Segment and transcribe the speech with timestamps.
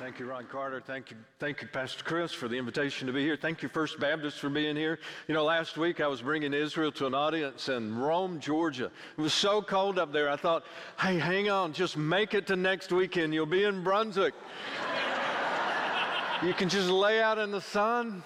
[0.00, 0.80] Thank you, Ron Carter.
[0.80, 3.36] Thank you, thank you, Pastor Chris, for the invitation to be here.
[3.36, 4.98] Thank you, First Baptist, for being here.
[5.28, 8.86] You know, last week I was bringing Israel to an audience in Rome, Georgia.
[8.86, 10.30] It was so cold up there.
[10.30, 10.64] I thought,
[10.98, 13.34] hey, hang on, just make it to next weekend.
[13.34, 14.32] You'll be in Brunswick.
[16.42, 18.22] you can just lay out in the sun.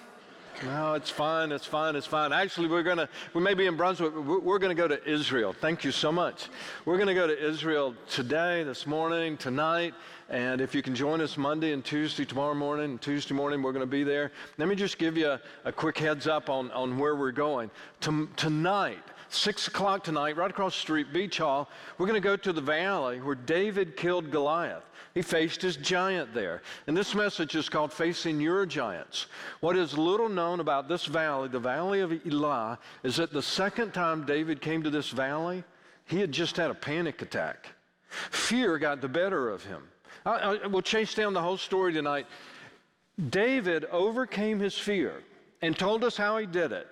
[0.63, 1.51] No, it's fine.
[1.51, 1.95] It's fine.
[1.95, 2.31] It's fine.
[2.31, 5.53] Actually, we're going to, we may be in Brunswick, we're going to go to Israel.
[5.53, 6.47] Thank you so much.
[6.85, 9.93] We're going to go to Israel today, this morning, tonight.
[10.29, 13.73] And if you can join us Monday and Tuesday, tomorrow morning and Tuesday morning, we're
[13.73, 14.31] going to be there.
[14.57, 17.69] Let me just give you a, a quick heads up on, on where we're going.
[18.01, 22.35] To, tonight, 6 o'clock tonight, right across the street, Beach Hall, we're going to go
[22.37, 24.83] to the valley where David killed Goliath.
[25.13, 26.61] He faced his giant there.
[26.87, 29.27] And this message is called Facing Your Giants.
[29.61, 33.93] What is little known about this valley, the valley of Elah, is that the second
[33.93, 35.63] time David came to this valley,
[36.05, 37.69] he had just had a panic attack.
[38.09, 39.83] Fear got the better of him.
[40.25, 42.27] I, I, we'll chase down the whole story tonight.
[43.29, 45.23] David overcame his fear
[45.61, 46.87] and told us how he did it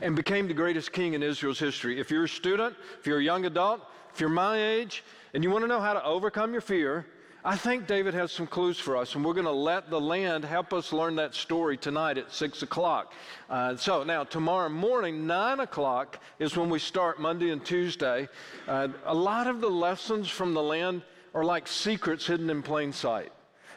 [0.00, 1.98] and became the greatest king in Israel's history.
[2.00, 3.80] If you're a student, if you're a young adult,
[4.12, 7.06] if you're my age, and you want to know how to overcome your fear,
[7.44, 10.44] I think David has some clues for us, and we're going to let the land
[10.44, 13.12] help us learn that story tonight at 6 o'clock.
[13.50, 18.28] Uh, so, now tomorrow morning, 9 o'clock, is when we start Monday and Tuesday.
[18.68, 21.02] Uh, a lot of the lessons from the land
[21.34, 23.32] are like secrets hidden in plain sight.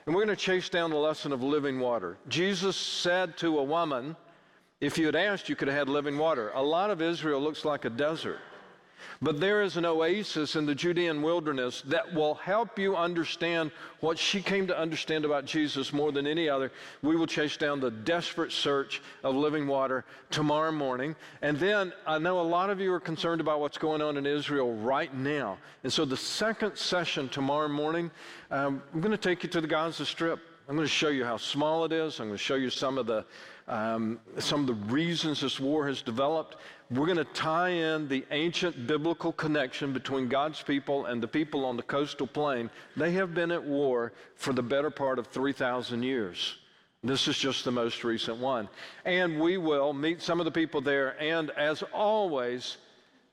[0.05, 2.17] And we're going to chase down the lesson of living water.
[2.27, 4.15] Jesus said to a woman,
[4.81, 6.51] If you had asked, you could have had living water.
[6.53, 8.39] A lot of Israel looks like a desert.
[9.21, 14.17] But there is an oasis in the Judean wilderness that will help you understand what
[14.17, 16.71] she came to understand about Jesus more than any other.
[17.01, 21.15] We will chase down the desperate search of living water tomorrow morning.
[21.41, 24.25] And then I know a lot of you are concerned about what's going on in
[24.25, 25.57] Israel right now.
[25.83, 28.11] And so the second session tomorrow morning,
[28.51, 30.39] um, I'm going to take you to the Gaza Strip.
[30.67, 32.19] I'm going to show you how small it is.
[32.19, 33.23] I'm going to show you some of the
[33.67, 36.57] um, some of the reasons this war has developed.
[36.91, 41.65] We're going to tie in the ancient biblical connection between God's people and the people
[41.65, 42.69] on the coastal plain.
[42.95, 46.57] They have been at war for the better part of 3,000 years.
[47.03, 48.67] This is just the most recent one.
[49.03, 52.77] And we will meet some of the people there, and as always,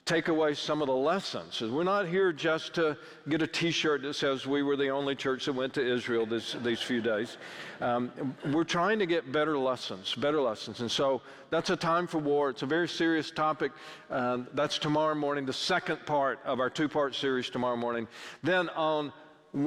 [0.04, 1.60] take away some of the lessons.
[1.60, 2.96] We're not here just to
[3.28, 6.26] get a t shirt that says we were the only church that went to Israel
[6.26, 7.36] this, these few days.
[7.80, 10.80] Um, we're trying to get better lessons, better lessons.
[10.80, 12.50] And so that's a time for war.
[12.50, 13.70] It's a very serious topic.
[14.10, 18.08] Uh, that's tomorrow morning, the second part of our two part series tomorrow morning.
[18.42, 19.12] Then on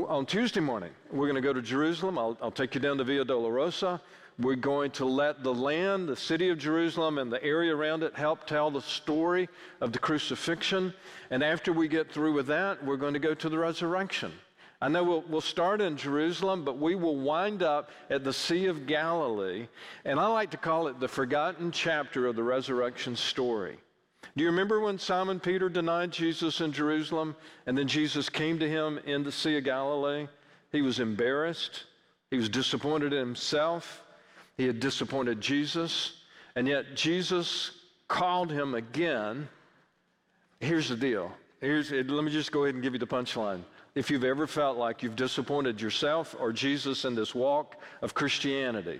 [0.07, 2.17] on Tuesday morning, we're going to go to Jerusalem.
[2.17, 4.01] I'll, I'll take you down to Via Dolorosa.
[4.37, 8.15] We're going to let the land, the city of Jerusalem, and the area around it
[8.15, 9.47] help tell the story
[9.79, 10.93] of the crucifixion.
[11.29, 14.33] And after we get through with that, we're going to go to the resurrection.
[14.81, 18.65] I know we'll, we'll start in Jerusalem, but we will wind up at the Sea
[18.65, 19.67] of Galilee.
[20.03, 23.77] And I like to call it the forgotten chapter of the resurrection story.
[24.35, 27.37] Do you remember when Simon Peter denied Jesus in Jerusalem
[27.67, 30.27] and then Jesus came to him in the Sea of Galilee?
[30.73, 31.85] He was embarrassed,
[32.31, 34.01] he was disappointed in himself.
[34.57, 36.13] He had disappointed Jesus,
[36.55, 37.71] and yet Jesus
[38.07, 39.47] called him again.
[40.59, 41.31] Here's the deal.
[41.59, 43.61] Here's, let me just go ahead and give you the punchline.
[43.95, 48.99] If you've ever felt like you've disappointed yourself or Jesus in this walk of Christianity,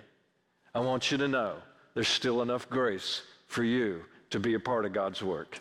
[0.74, 1.58] I want you to know
[1.94, 5.60] there's still enough grace for you to be a part of God's work.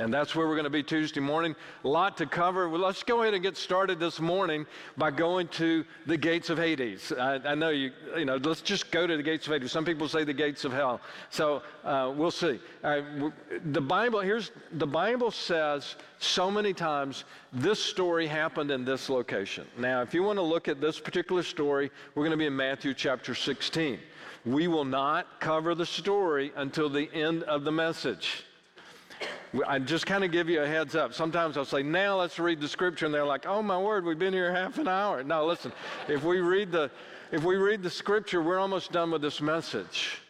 [0.00, 1.54] And that's where we're going to be Tuesday morning.
[1.84, 2.70] A lot to cover.
[2.70, 4.64] Well, let's go ahead and get started this morning
[4.96, 7.12] by going to the gates of Hades.
[7.12, 9.70] I, I know you, you know, let's just go to the gates of Hades.
[9.70, 11.02] Some people say the gates of hell.
[11.28, 12.58] So uh, we'll see.
[12.82, 19.66] The Bible, here's, the Bible says so many times this story happened in this location.
[19.76, 22.56] Now, if you want to look at this particular story, we're going to be in
[22.56, 23.98] Matthew chapter 16.
[24.46, 28.46] We will not cover the story until the end of the message.
[29.66, 31.12] I just kind of give you a heads up.
[31.12, 34.18] Sometimes I'll say, now let's read the scripture, and they're like, oh my word, we've
[34.18, 35.22] been here half an hour.
[35.24, 35.72] No, listen,
[36.08, 36.90] if we read the
[37.32, 40.20] if we read the scripture, we're almost done with this message.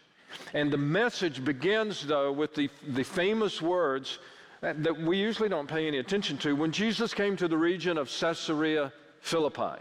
[0.52, 4.18] And the message begins, though, with the, the famous words
[4.60, 6.54] that, that we usually don't pay any attention to.
[6.54, 9.80] When Jesus came to the region of Caesarea Philippi.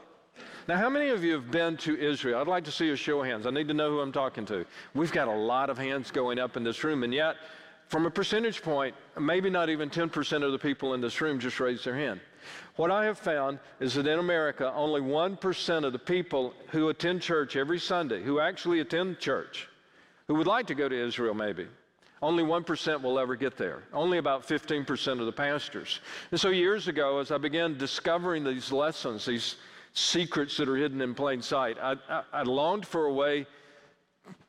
[0.68, 2.40] Now, how many of you have been to Israel?
[2.40, 3.48] I'd like to see a show of hands.
[3.48, 4.66] I need to know who I'm talking to.
[4.94, 7.38] We've got a lot of hands going up in this room, and yet
[7.90, 11.60] from a percentage point, maybe not even 10% of the people in this room just
[11.60, 12.22] raised their hand.
[12.76, 17.22] What I have found is that in America, only 1% of the people who attend
[17.22, 19.68] church every Sunday, who actually attend church,
[20.28, 21.68] who would like to go to Israel maybe,
[22.22, 23.84] only 1% will ever get there.
[23.92, 26.00] Only about 15% of the pastors.
[26.30, 29.56] And so years ago, as I began discovering these lessons, these
[29.94, 31.78] secrets that are hidden in plain sight.
[31.82, 33.48] I, I, I longed for a way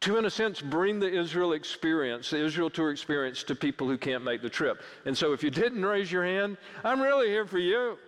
[0.01, 3.99] to, in a sense, bring the Israel experience, the Israel tour experience, to people who
[3.99, 4.81] can't make the trip.
[5.05, 7.99] And so if you didn't raise your hand, I'm really here for you.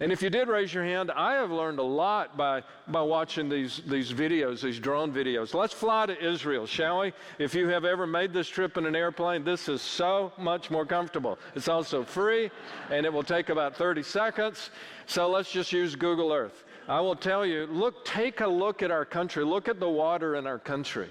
[0.00, 3.48] And if you did raise your hand, I have learned a lot by, by watching
[3.48, 5.54] these, these videos, these drone videos.
[5.54, 7.12] Let's fly to Israel, shall we?
[7.38, 10.84] If you have ever made this trip in an airplane, this is so much more
[10.84, 11.38] comfortable.
[11.54, 12.50] It's also free,
[12.90, 14.70] and it will take about 30 seconds.
[15.06, 16.64] So let's just use Google Earth.
[16.88, 19.44] I will tell you look, take a look at our country.
[19.44, 21.10] Look at the water in our country.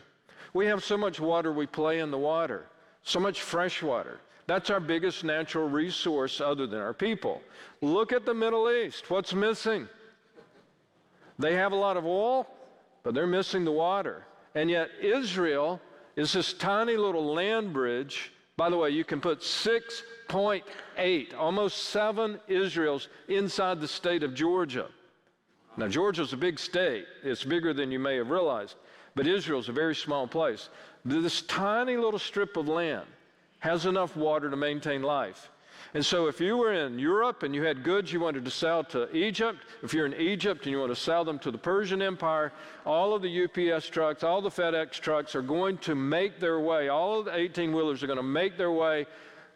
[0.54, 2.66] We have so much water, we play in the water,
[3.04, 4.20] so much fresh water.
[4.48, 7.42] That's our biggest natural resource other than our people.
[7.82, 9.10] Look at the Middle East.
[9.10, 9.88] What's missing?
[11.40, 12.48] They have a lot of oil,
[13.04, 14.26] but they're missing the water.
[14.54, 15.80] And yet, Israel
[16.18, 18.34] is this tiny little land bridge.
[18.58, 24.88] By the way, you can put 6.8, almost seven Israels inside the state of Georgia.
[25.78, 28.76] Now, Georgia's a big state, it's bigger than you may have realized,
[29.16, 30.70] but Israel's a very small place.
[31.06, 33.08] This tiny little strip of land
[33.60, 35.50] has enough water to maintain life.
[35.94, 38.84] And so, if you were in Europe and you had goods you wanted to sell
[38.86, 42.02] to Egypt, if you're in Egypt and you want to sell them to the Persian
[42.02, 42.54] Empire,
[42.86, 46.88] all of the UPS trucks, all the FedEx trucks are going to make their way,
[46.88, 49.06] all of the 18 wheelers are going to make their way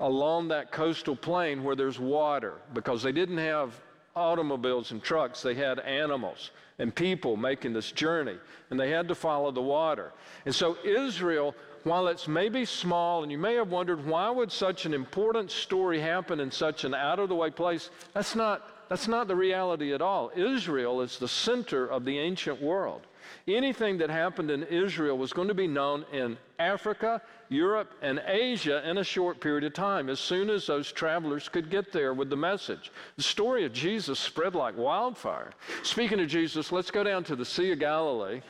[0.01, 3.79] along that coastal plain where there's water because they didn't have
[4.15, 8.37] automobiles and trucks, they had animals and people making this journey,
[8.69, 10.11] and they had to follow the water.
[10.45, 14.85] And so Israel, while it's maybe small, and you may have wondered why would such
[14.85, 19.07] an important story happen in such an out of the way place, that's not, that's
[19.07, 20.31] not the reality at all.
[20.35, 23.01] Israel is the center of the ancient world.
[23.47, 28.87] Anything that happened in Israel was going to be known in Africa, Europe, and Asia
[28.89, 32.29] in a short period of time, as soon as those travelers could get there with
[32.29, 32.91] the message.
[33.17, 35.51] The story of Jesus spread like wildfire.
[35.83, 38.41] Speaking of Jesus, let's go down to the Sea of Galilee.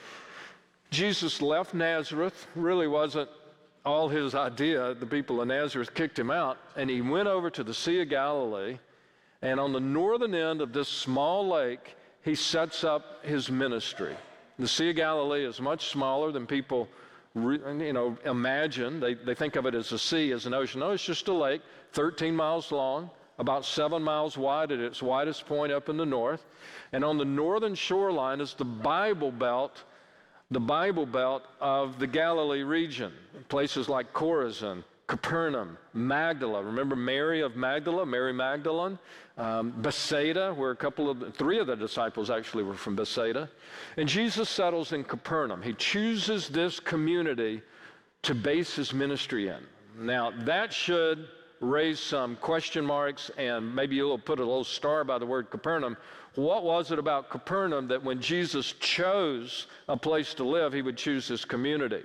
[0.92, 3.30] Jesus left Nazareth, really wasn't
[3.86, 4.94] all his idea.
[4.94, 8.10] The people of Nazareth kicked him out, and he went over to the Sea of
[8.10, 8.80] Galilee.
[9.42, 14.16] And on the northern end of this small lake, he sets up his ministry.
[14.58, 16.88] The Sea of Galilee is much smaller than people
[17.36, 19.00] you know, imagine.
[19.00, 20.80] They, they think of it as a sea, as an ocean.
[20.80, 21.62] No, it's just a lake,
[21.94, 23.10] 13 miles long,
[23.40, 26.46] about seven miles wide at its widest point up in the north.
[26.94, 29.84] And on the northern shoreline is the Bible Belt,
[30.50, 33.12] the Bible Belt of the Galilee region.
[33.50, 36.64] Places like Chorazin, Capernaum, Magdala.
[36.64, 38.98] Remember Mary of Magdala, Mary Magdalene?
[39.38, 43.50] Um, Bethsaida, where a couple of, three of the disciples actually were from Bethsaida.
[43.98, 45.62] And Jesus settles in Capernaum.
[45.62, 47.62] He chooses this community
[48.24, 49.60] to base his ministry in.
[50.00, 51.28] Now, that should
[51.60, 55.98] raise some question marks, and maybe you'll put a little star by the word Capernaum.
[56.34, 60.98] What was it about Capernaum that when Jesus chose a place to live, he would
[60.98, 62.04] choose this community?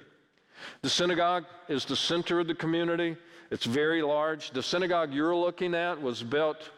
[0.83, 3.17] The synagogue is the center of the community.
[3.51, 4.51] It's very large.
[4.53, 6.71] The synagogue you're looking at was built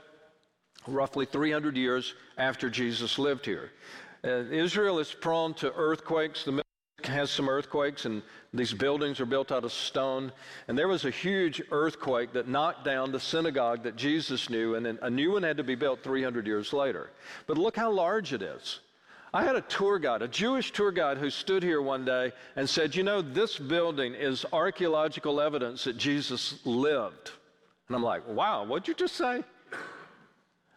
[0.87, 3.71] roughly 300 years after Jesus lived here.
[4.25, 6.45] Uh, Israel is prone to earthquakes.
[6.45, 6.65] The Middle
[7.01, 8.23] East has some earthquakes, and
[8.55, 10.33] these buildings are built out of stone.
[10.69, 14.87] And there was a huge earthquake that knocked down the synagogue that Jesus knew, and
[14.87, 17.11] then a new one had to be built 300 years later.
[17.47, 18.81] But look how large it is.
[19.35, 22.69] I had a tour guide, a Jewish tour guide, who stood here one day and
[22.69, 27.31] said, You know, this building is archaeological evidence that Jesus lived.
[27.89, 29.43] And I'm like, Wow, what'd you just say?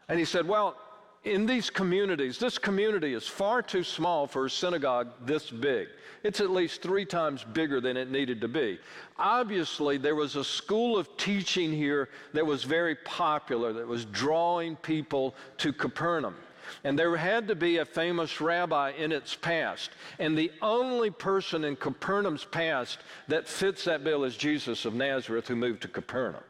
[0.07, 0.77] And he said, Well,
[1.25, 5.87] in these communities, this community is far too small for a synagogue this big.
[6.23, 8.79] It's at least three times bigger than it needed to be.
[9.17, 14.75] Obviously, there was a school of teaching here that was very popular, that was drawing
[14.77, 16.35] people to Capernaum.
[16.83, 19.91] And there had to be a famous rabbi in its past.
[20.19, 25.47] And the only person in Capernaum's past that fits that bill is Jesus of Nazareth,
[25.47, 26.43] who moved to Capernaum.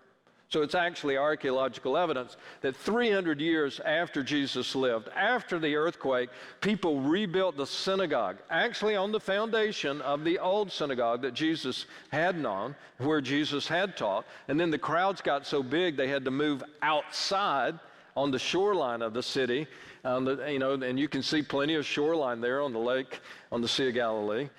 [0.49, 6.29] So it's actually archaeological evidence that 300 years after Jesus lived, after the earthquake,
[6.61, 12.37] people rebuilt the synagogue, actually on the foundation of the old synagogue that Jesus had
[12.37, 14.25] known, where Jesus had taught.
[14.47, 17.79] And then the crowds got so big they had to move outside
[18.15, 19.67] on the shoreline of the city
[20.05, 23.19] the, you know, and you can see plenty of shoreline there on the lake,
[23.51, 24.49] on the Sea of Galilee.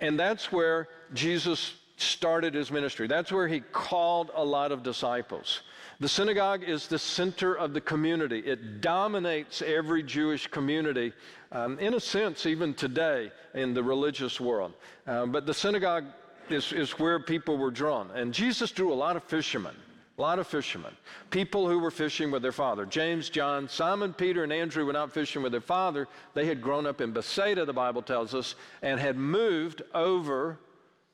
[0.00, 3.06] And that's where Jesus started his ministry.
[3.06, 5.62] That's where he called a lot of disciples.
[6.00, 8.38] The synagogue is the center of the community.
[8.40, 11.12] It dominates every Jewish community,
[11.50, 14.74] um, in a sense, even today in the religious world.
[15.06, 16.04] Uh, but the synagogue
[16.50, 18.10] is, is where people were drawn.
[18.12, 19.74] And Jesus drew a lot of fishermen.
[20.18, 20.92] A lot of fishermen.
[21.30, 22.84] People who were fishing with their father.
[22.84, 26.08] James, John, Simon, Peter, and Andrew were not fishing with their father.
[26.34, 30.58] They had grown up in Bethsaida, the Bible tells us, and had moved over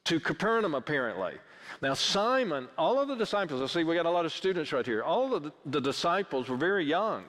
[0.04, 1.34] to Capernaum, apparently.
[1.82, 4.86] Now, Simon, all of the disciples, I see we got a lot of students right
[4.86, 5.02] here.
[5.02, 7.24] All of the, the disciples were very young.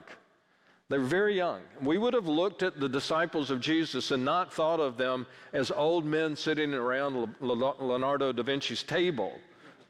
[0.88, 1.60] They were very young.
[1.82, 5.70] We would have looked at the disciples of Jesus and not thought of them as
[5.70, 9.32] old men sitting around Leonardo da Vinci's table.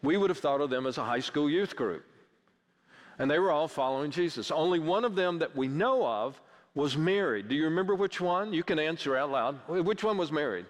[0.06, 2.04] We would have thought of them as a high school youth group.
[3.18, 4.50] And they were all following Jesus.
[4.50, 6.40] Only one of them that we know of
[6.74, 7.48] was married.
[7.48, 8.52] Do you remember which one?
[8.52, 9.58] You can answer out loud.
[9.68, 10.66] Which one was married?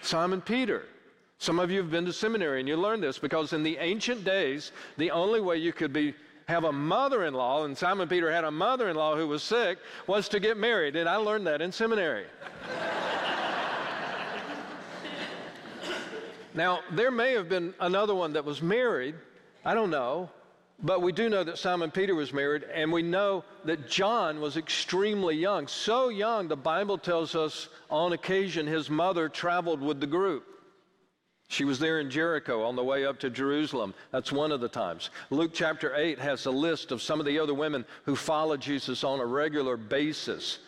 [0.00, 0.84] Simon Peter.
[1.38, 4.24] Some of you have been to seminary and you learned this because in the ancient
[4.24, 6.14] days, the only way you could be
[6.48, 10.56] have a mother-in-law, and Simon Peter had a mother-in-law who was sick, was to get
[10.56, 10.96] married.
[10.96, 12.24] And I learned that in seminary.
[16.58, 19.14] Now, there may have been another one that was married.
[19.64, 20.30] I don't know.
[20.80, 24.56] But we do know that Simon Peter was married, and we know that John was
[24.56, 25.66] extremely young.
[25.66, 30.44] So young, the Bible tells us on occasion his mother traveled with the group.
[31.48, 33.92] She was there in Jericho on the way up to Jerusalem.
[34.12, 35.10] That's one of the times.
[35.30, 39.02] Luke chapter 8 has a list of some of the other women who followed Jesus
[39.02, 40.58] on a regular basis.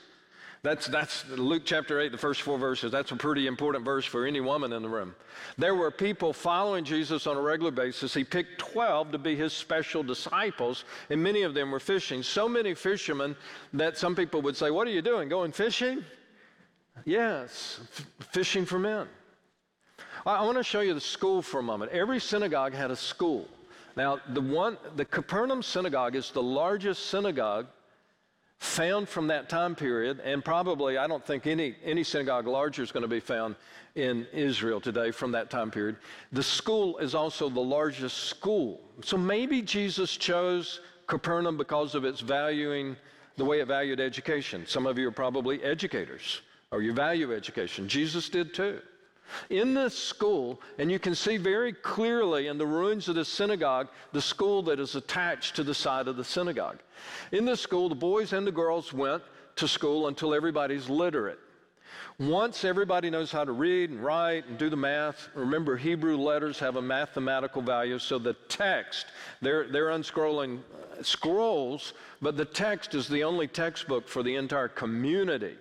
[0.63, 2.93] That's, that's Luke chapter 8, the first four verses.
[2.93, 5.15] That's a pretty important verse for any woman in the room.
[5.57, 8.13] There were people following Jesus on a regular basis.
[8.13, 12.23] He picked 12 to be his special disciples, and many of them were fishing.
[12.23, 13.37] So many fishermen
[13.73, 15.31] that some people would say, What are you doing?
[15.31, 16.05] Going fishing?
[17.07, 19.07] Yes, f- fishing for men.
[20.27, 21.91] I, I want to show you the school for a moment.
[21.93, 23.49] Every synagogue had a school.
[23.97, 27.67] Now, the one, the Capernaum synagogue is the largest synagogue
[28.61, 32.93] found from that time period, and probably I don't think any, any synagogue larger is
[32.93, 33.57] going to be found
[33.95, 35.97] in Israel today from that time period.
[36.33, 38.83] The school is also the largest school.
[39.03, 42.97] So maybe Jesus chose Capernaum because of its valuing
[43.39, 44.67] the way it valued education.
[44.67, 47.89] Some of you are probably educators or you value education.
[47.89, 48.81] Jesus did too.
[49.49, 53.89] In this school, and you can see very clearly in the ruins of the synagogue,
[54.13, 56.79] the school that is attached to the side of the synagogue.
[57.33, 59.23] In this school, the boys and the girls went
[59.57, 61.39] to school until everybody's literate.
[62.19, 66.59] Once everybody knows how to read and write and do the math, remember Hebrew letters
[66.59, 69.07] have a mathematical value, so the text,
[69.41, 74.69] they're, they're unscrolling uh, scrolls, but the text is the only textbook for the entire
[74.69, 75.57] community.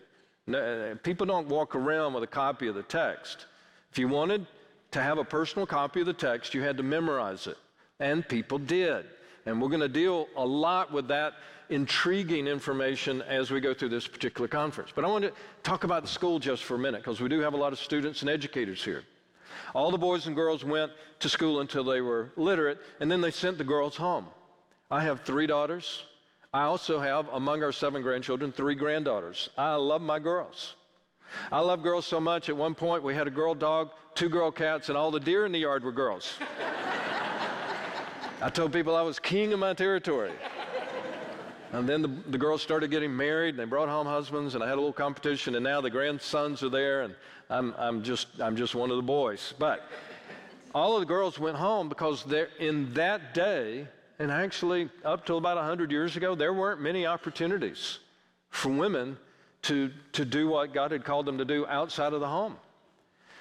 [0.54, 3.46] Uh, people don't walk around with a copy of the text.
[3.92, 4.46] If you wanted
[4.92, 7.58] to have a personal copy of the text, you had to memorize it.
[8.00, 9.06] And people did.
[9.46, 11.34] And we're going to deal a lot with that
[11.70, 14.92] intriguing information as we go through this particular conference.
[14.94, 17.40] But I want to talk about the school just for a minute because we do
[17.42, 19.04] have a lot of students and educators here.
[19.76, 23.32] All the boys and girls went to school until they were literate, and then they
[23.32, 24.26] sent the girls home.
[24.90, 26.04] I have three daughters.
[26.54, 29.50] I also have, among our seven grandchildren, three granddaughters.
[29.58, 30.76] I love my girls.
[31.52, 32.50] I love girls so much.
[32.50, 35.46] At one point, we had a girl dog, two girl cats, and all the deer
[35.46, 36.34] in the yard were girls.
[38.42, 40.32] I told people I was king of my territory.
[41.72, 44.68] And then the, the, girls started getting married, and they brought home husbands, and I
[44.68, 47.16] had a little competition, and now the grandsons are there, and
[47.50, 49.54] I'm, I'm, just, I'm just one of the boys.
[49.60, 49.88] But
[50.74, 52.26] all of the girls went home because
[52.60, 58.00] in that day, and actually up till about 100 years ago, there weren't many opportunities
[58.50, 59.18] for women
[59.64, 62.56] to, to do what God had called them to do outside of the home.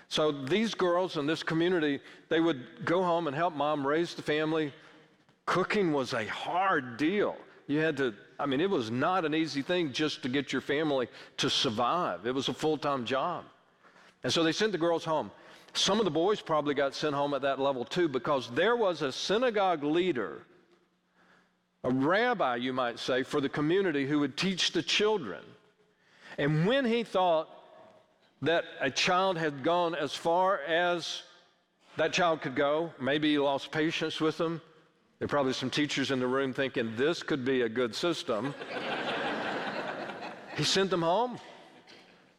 [0.08, 4.22] So these girls in this community, they would go home and help mom raise the
[4.22, 4.72] family.
[5.44, 7.36] Cooking was a hard deal.
[7.66, 10.62] You had to, I mean, it was not an easy thing just to get your
[10.62, 12.26] family to survive.
[12.26, 13.44] It was a full time job.
[14.24, 15.30] And so they sent the girls home.
[15.74, 19.02] Some of the boys probably got sent home at that level too because there was
[19.02, 20.42] a synagogue leader,
[21.84, 25.44] a rabbi, you might say, for the community who would teach the children.
[26.38, 27.48] And when he thought
[28.42, 31.22] that a child had gone as far as
[31.96, 34.60] that child could go, maybe he lost patience with them.
[35.18, 38.54] There are probably some teachers in the room thinking this could be a good system.
[40.56, 41.40] he sent them home.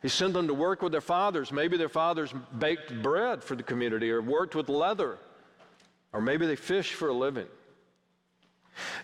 [0.01, 1.51] He sent them to work with their fathers.
[1.51, 5.18] Maybe their fathers baked bread for the community or worked with leather,
[6.13, 7.48] or maybe they fished for a living.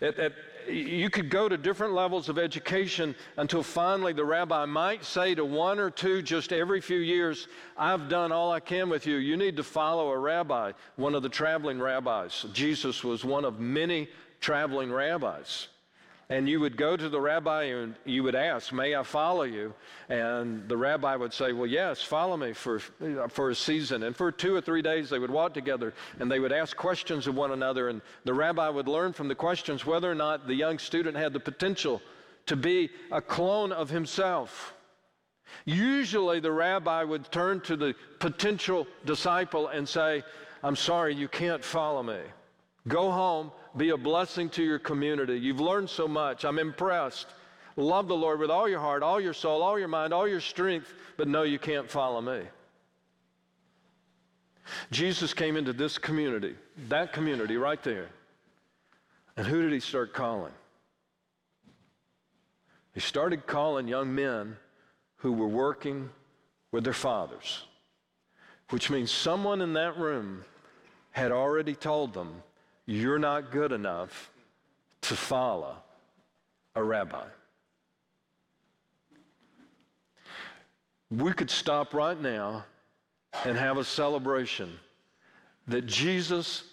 [0.01, 0.33] At, at,
[0.67, 5.45] you could go to different levels of education until finally the rabbi might say to
[5.45, 9.17] one or two just every few years, I've done all I can with you.
[9.17, 12.45] You need to follow a rabbi, one of the traveling rabbis.
[12.53, 14.09] Jesus was one of many
[14.41, 15.67] traveling rabbis.
[16.29, 19.73] And you would go to the rabbi and you would ask, May I follow you?
[20.09, 22.79] And the rabbi would say, Well, yes, follow me for,
[23.29, 24.03] for a season.
[24.03, 27.27] And for two or three days, they would walk together and they would ask questions
[27.27, 27.89] of one another.
[27.89, 31.33] And the rabbi would learn from the questions whether or not the young student had
[31.33, 32.01] the potential
[32.47, 34.73] to be a clone of himself.
[35.65, 40.23] Usually, the rabbi would turn to the potential disciple and say,
[40.63, 42.19] I'm sorry, you can't follow me.
[42.87, 45.37] Go home, be a blessing to your community.
[45.37, 46.45] You've learned so much.
[46.45, 47.27] I'm impressed.
[47.75, 50.39] Love the Lord with all your heart, all your soul, all your mind, all your
[50.39, 52.41] strength, but no, you can't follow me.
[54.91, 56.55] Jesus came into this community,
[56.87, 58.09] that community right there.
[59.37, 60.53] And who did he start calling?
[62.93, 64.55] He started calling young men
[65.17, 66.09] who were working
[66.71, 67.65] with their fathers,
[68.69, 70.45] which means someone in that room
[71.11, 72.41] had already told them,
[72.85, 74.31] You're not good enough
[75.01, 75.75] to follow
[76.75, 77.25] a rabbi.
[81.09, 82.65] We could stop right now
[83.43, 84.71] and have a celebration
[85.67, 86.63] that Jesus,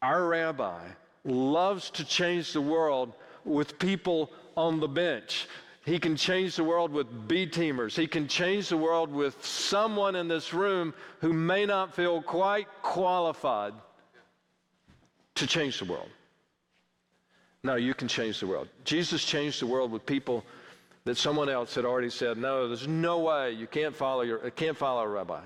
[0.00, 0.80] our rabbi,
[1.24, 3.12] loves to change the world
[3.44, 5.48] with people on the bench.
[5.84, 7.96] He can change the world with B teamers.
[7.96, 12.68] He can change the world with someone in this room who may not feel quite
[12.82, 13.72] qualified
[15.34, 16.08] to change the world.
[17.62, 18.68] No, you can change the world.
[18.84, 20.44] Jesus changed the world with people
[21.04, 24.76] that someone else had already said, no, there's no way you can't follow, your, can't
[24.76, 25.40] follow a rabbi.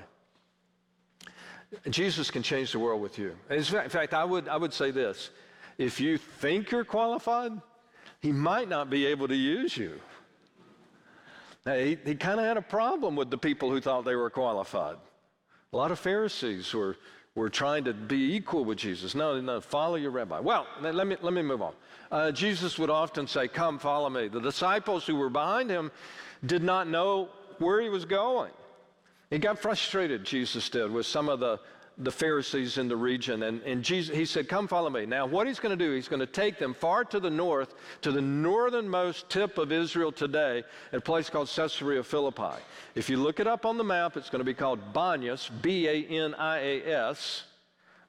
[1.91, 3.37] Jesus can change the world with you.
[3.51, 5.31] In fact, I would, I would say this
[5.79, 7.53] if you think you're qualified,
[8.21, 10.01] he might not be able to use you.
[11.65, 14.31] Now, he, he kind of had a problem with the people who thought they were
[14.31, 14.97] qualified.
[15.73, 16.97] A lot of Pharisees were,
[17.37, 19.15] were trying to be equal with Jesus.
[19.15, 20.41] No, no, follow your rabbi.
[20.41, 21.75] Well, let me, let me move on.
[22.11, 24.27] Uh, Jesus would often say, Come, follow me.
[24.27, 25.93] The disciples who were behind him
[26.45, 27.29] did not know
[27.59, 28.51] where he was going.
[29.31, 31.61] He got frustrated, Jesus did, with some of the
[31.99, 33.45] the Pharisees in the region.
[33.45, 35.07] And, and Jesus, he said, Come follow me.
[35.07, 37.75] Now, what he's going to do, he's going to take them far to the north,
[38.03, 40.63] to the northernmost tip of Israel today,
[40.93, 42.63] at a place called Caesarea Philippi.
[42.95, 45.89] If you look it up on the map, it's going to be called Banias, B
[45.89, 47.45] A N I A S.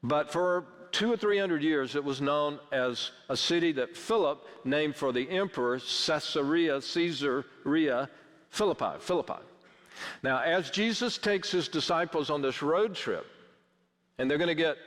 [0.04, 4.46] But for two or three hundred years, it was known as a city that Philip
[4.66, 8.10] named for the emperor, Caesarea, Caesarea
[8.50, 9.00] Philippi.
[9.00, 9.42] Philippi.
[10.24, 13.26] Now, as Jesus takes his disciples on this road trip,
[14.18, 14.78] and they're going to get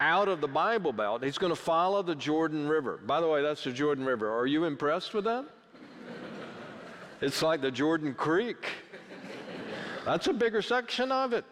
[0.00, 1.22] out of the Bible Belt.
[1.22, 2.98] He's going to follow the Jordan River.
[3.04, 4.30] By the way, that's the Jordan River.
[4.30, 5.46] Are you impressed with that?
[7.20, 8.66] it's like the Jordan Creek.
[10.04, 11.44] That's a bigger section of it.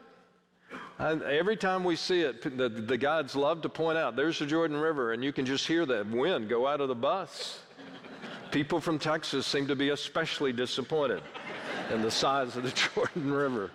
[0.99, 4.47] And every time we see it, the, the guides love to point out there's the
[4.47, 7.61] Jordan River, and you can just hear the wind go out of the bus.
[8.51, 11.23] People from Texas seem to be especially disappointed
[11.93, 13.71] in the size of the Jordan River.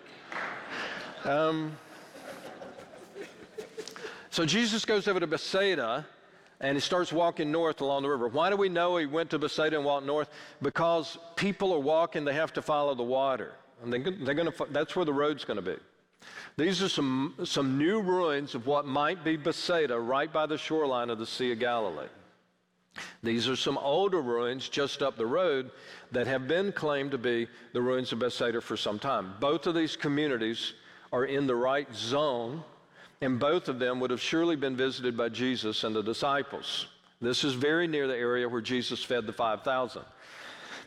[1.23, 1.77] Um,
[4.35, 6.05] so Jesus goes over to Bethsaida
[6.59, 8.27] and he starts walking north along the river.
[8.27, 10.29] Why do we know he went to Bethsaida and walked north?
[10.61, 13.53] Because people are walking, they have to follow the water.
[13.81, 15.77] And they, they're to, that's where the road's going to be.
[16.57, 21.09] These are some, some new ruins of what might be Bethsaida right by the shoreline
[21.09, 22.09] of the Sea of Galilee.
[23.23, 25.71] These are some older ruins just up the road
[26.11, 29.35] that have been claimed to be the ruins of Bethsaida for some time.
[29.39, 30.73] Both of these communities
[31.13, 32.65] are in the right zone
[33.25, 36.87] and both of them would have surely been visited by Jesus and the disciples.
[37.19, 40.03] This is very near the area where Jesus fed the 5,000.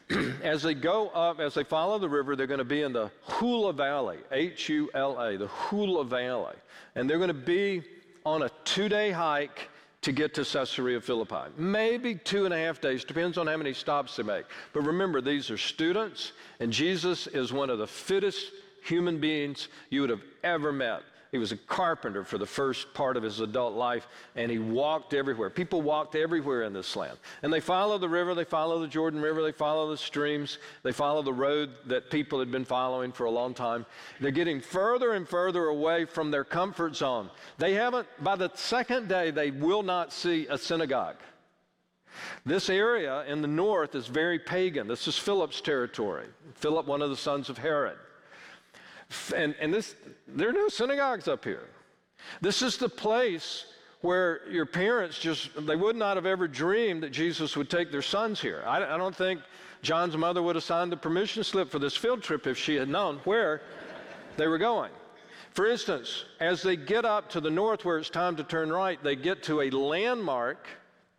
[0.42, 3.11] as they go up, as they follow the river, they're going to be in the
[3.22, 6.55] Hula Valley, H U L A, the Hula Valley.
[6.94, 7.83] And they're going to be
[8.24, 9.68] on a two day hike
[10.03, 11.51] to get to Caesarea Philippi.
[11.57, 14.44] Maybe two and a half days, depends on how many stops they make.
[14.72, 18.53] But remember, these are students, and Jesus is one of the fittest
[18.85, 21.03] human beings you would have ever met.
[21.31, 25.12] He was a carpenter for the first part of his adult life, and he walked
[25.12, 25.51] everywhere.
[25.51, 27.19] People walked everywhere in this land.
[27.43, 30.93] And they follow the river, they follow the Jordan River, they follow the streams, they
[30.93, 33.85] follow the road that people had been following for a long time.
[34.21, 37.29] They're getting further and further away from their comfort zone.
[37.59, 41.17] They haven't, by the second day, they will not see a synagogue.
[42.47, 44.88] This area in the north is very pagan.
[44.88, 46.27] This is Philip's territory.
[46.55, 47.99] Philip, one of the sons of Herod.
[49.35, 49.94] And, and this,
[50.27, 51.68] there are no synagogues up here.
[52.40, 53.66] This is the place
[54.01, 58.03] where your parents just, they would not have ever dreamed that Jesus would take their
[58.03, 58.62] sons here.
[58.66, 59.40] I, I don't think
[59.83, 62.88] John's mother would have signed the permission slip for this field trip if she had
[62.88, 63.62] known where
[64.37, 64.92] they were going.
[65.53, 69.03] For instance, as they get up to the north where it's time to turn right,
[69.03, 70.68] they get to a landmark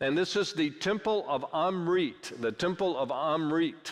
[0.01, 3.91] And this is the Temple of Omrit, the Temple of Omrit.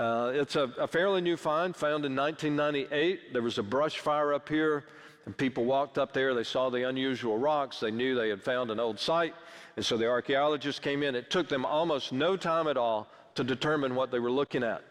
[0.00, 3.34] Uh, it's a, a, fairly new find, found in 1998.
[3.34, 4.84] There was a brush fire up here,
[5.26, 6.32] and people walked up there.
[6.32, 7.80] They saw the unusual rocks.
[7.80, 9.34] They knew they had found an old site.
[9.76, 11.14] And so the archaeologists came in.
[11.14, 14.82] It took them almost no time at all to determine what they were looking at.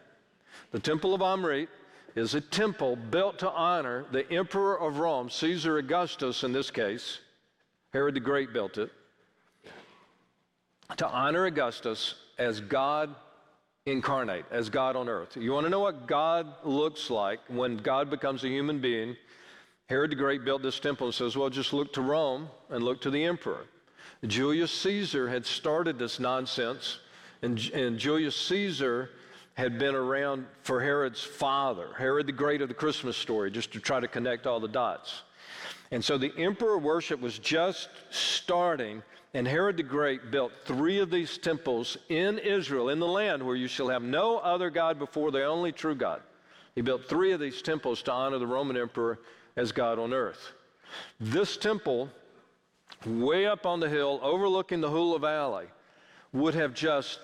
[0.70, 1.66] The Temple of Omrit
[2.14, 7.18] is a temple built to honor the emperor of Rome, Caesar Augustus in this case.
[7.92, 8.92] Herod the Great built it.
[10.98, 13.12] To honor Augustus as God
[13.86, 15.36] incarnate, as God on earth.
[15.36, 19.16] You want to know what God looks like when God becomes a human being?
[19.88, 23.00] Herod the Great built this temple and says, well, just look to Rome and look
[23.02, 23.64] to the emperor.
[24.26, 26.98] Julius Caesar had started this nonsense,
[27.42, 29.10] and, and Julius Caesar
[29.54, 33.80] had been around for Herod's father, Herod the Great of the Christmas story, just to
[33.80, 35.22] try to connect all the dots.
[35.90, 39.02] And so the emperor worship was just starting,
[39.34, 43.56] and Herod the Great built three of these temples in Israel, in the land where
[43.56, 46.20] you shall have no other God before the only true God.
[46.74, 49.20] He built three of these temples to honor the Roman emperor
[49.56, 50.52] as God on earth.
[51.20, 52.08] This temple,
[53.06, 55.66] way up on the hill, overlooking the Hula Valley,
[56.32, 57.20] would have just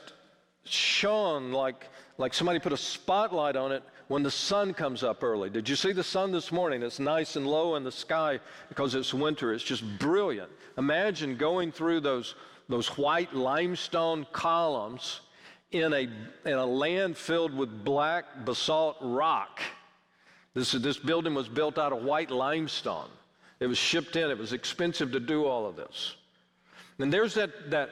[0.64, 1.88] shone like,
[2.18, 5.50] like somebody put a spotlight on it when the sun comes up early.
[5.50, 6.82] Did you see the sun this morning?
[6.82, 8.38] It's nice and low in the sky
[8.68, 9.52] because it's winter.
[9.52, 10.50] It's just brilliant.
[10.78, 12.34] Imagine going through those,
[12.68, 15.20] those white limestone columns
[15.72, 16.08] in a,
[16.44, 19.60] in a land filled with black basalt rock.
[20.54, 23.08] This, this building was built out of white limestone.
[23.58, 24.30] It was shipped in.
[24.30, 26.16] It was expensive to do all of this.
[26.98, 27.90] And there's that, that,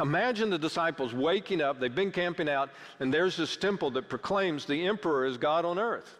[0.00, 4.66] imagine the disciples waking up, they've been camping out, and there's this temple that proclaims
[4.66, 6.16] the emperor is God on earth.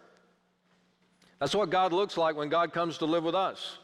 [1.39, 3.77] That's what God looks like when God comes to live with us.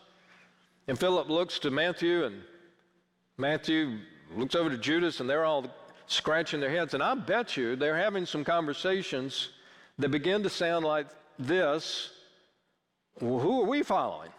[0.88, 2.42] And Philip looks to Matthew, and
[3.38, 4.00] Matthew
[4.36, 5.66] looks over to Judas, and they're all
[6.08, 6.94] scratching their heads.
[6.94, 9.50] And I bet you they're having some conversations
[10.00, 11.08] that begin to sound like
[11.40, 12.10] this
[13.22, 14.32] well, Who are we following?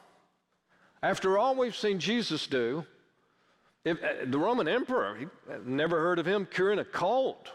[1.02, 2.84] After all we've seen Jesus do,
[3.84, 5.26] if, uh, the Roman emperor, he
[5.64, 7.50] never heard of him curing a cold.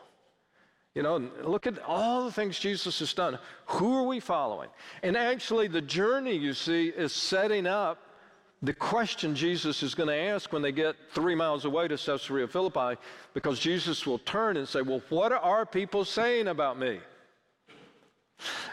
[0.96, 3.40] You know, look at all the things Jesus has done.
[3.68, 4.70] Who are we following?
[5.04, 8.00] And actually, the journey you see is setting up
[8.62, 12.48] the question Jesus is going to ask when they get three miles away to Caesarea
[12.48, 13.00] Philippi,
[13.34, 17.00] because Jesus will turn and say, Well, what are people saying about me?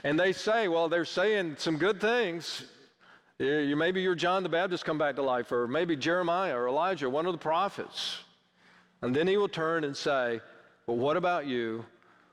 [0.03, 2.65] And they say, Well, they're saying some good things.
[3.39, 7.11] You, maybe you're John the Baptist come back to life, or maybe Jeremiah or Elijah,
[7.11, 8.19] one of the prophets.
[9.03, 10.41] And then he will turn and say,
[10.87, 11.85] Well, what about you?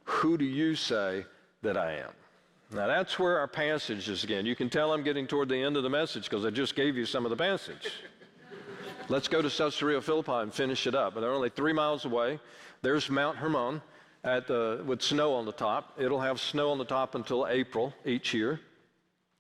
[0.06, 1.26] Who do you say
[1.62, 2.12] that I am?
[2.72, 4.46] Now that's where our passage is again.
[4.46, 6.96] You can tell I'm getting toward the end of the message because I just gave
[6.96, 7.92] you some of the passage.
[9.10, 11.16] Let's go to Caesarea Philippi and finish it up.
[11.16, 12.40] They're only three miles away.
[12.82, 13.82] There's Mount Hermon
[14.24, 15.94] at the, with snow on the top.
[16.00, 18.62] It'll have snow on the top until April each year.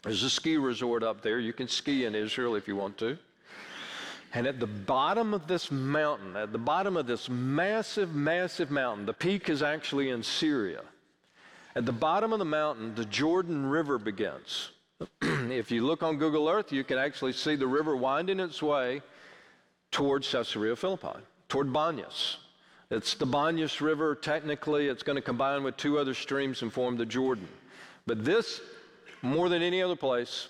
[0.03, 1.39] There's a ski resort up there.
[1.39, 3.17] You can ski in Israel if you want to.
[4.33, 9.05] And at the bottom of this mountain, at the bottom of this massive, massive mountain,
[9.05, 10.81] the peak is actually in Syria.
[11.75, 14.71] At the bottom of the mountain, the Jordan River begins.
[15.21, 19.01] if you look on Google Earth, you can actually see the river winding its way
[19.91, 22.37] towards Caesarea Philippi, toward Banias.
[22.89, 24.15] It's the Banias River.
[24.15, 27.47] Technically, it's going to combine with two other streams and form the Jordan.
[28.05, 28.61] But this
[29.23, 30.49] more than any other place,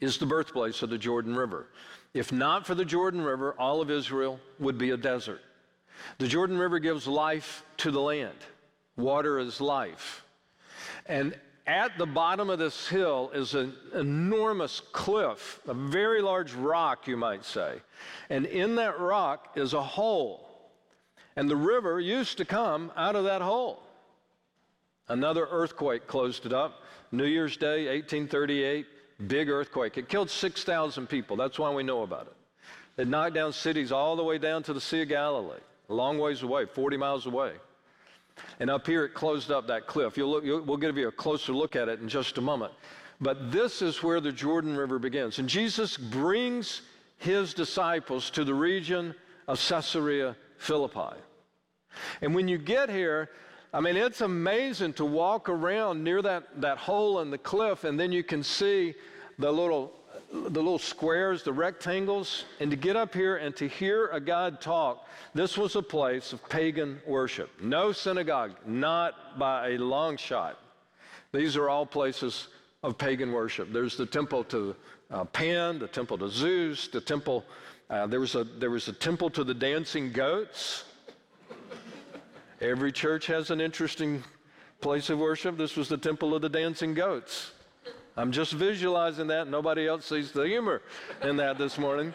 [0.00, 1.68] is the birthplace of the Jordan River.
[2.12, 5.40] If not for the Jordan River, all of Israel would be a desert.
[6.18, 8.36] The Jordan River gives life to the land.
[8.96, 10.24] Water is life.
[11.06, 17.06] And at the bottom of this hill is an enormous cliff, a very large rock,
[17.06, 17.80] you might say.
[18.28, 20.48] And in that rock is a hole.
[21.36, 23.80] And the river used to come out of that hole.
[25.08, 26.81] Another earthquake closed it up.
[27.12, 28.86] New Year's Day, 1838,
[29.26, 29.98] big earthquake.
[29.98, 31.36] It killed 6,000 people.
[31.36, 33.02] That's why we know about it.
[33.02, 36.18] It knocked down cities all the way down to the Sea of Galilee, a long
[36.18, 37.52] ways away, 40 miles away.
[38.60, 40.16] And up here, it closed up that cliff.
[40.16, 42.72] You'll look, you'll, we'll give you a closer look at it in just a moment.
[43.20, 45.38] But this is where the Jordan River begins.
[45.38, 46.82] And Jesus brings
[47.18, 49.14] his disciples to the region
[49.46, 51.16] of Caesarea Philippi.
[52.20, 53.28] And when you get here,
[53.74, 57.98] I mean, it's amazing to walk around near that, that hole in the cliff, and
[57.98, 58.94] then you can see
[59.38, 59.92] the little,
[60.30, 64.60] the little squares, the rectangles, and to get up here and to hear a God
[64.60, 65.08] talk.
[65.34, 67.50] This was a place of pagan worship.
[67.62, 70.58] No synagogue, not by a long shot.
[71.32, 72.48] These are all places
[72.82, 73.72] of pagan worship.
[73.72, 74.76] There's the temple to
[75.10, 77.44] uh, Pan, the temple to Zeus, the temple
[77.90, 80.84] Uh, there, was a, there was a temple to the dancing goats.
[82.62, 84.22] Every church has an interesting
[84.80, 85.58] place of worship.
[85.58, 87.50] This was the temple of the dancing goats.
[88.16, 89.48] I'm just visualizing that.
[89.48, 90.80] Nobody else sees the humor
[91.22, 92.14] in that this morning.